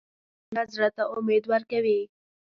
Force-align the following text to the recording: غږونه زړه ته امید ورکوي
غږونه 0.55 0.63
زړه 0.73 0.89
ته 0.95 1.03
امید 1.15 1.43
ورکوي 1.53 1.99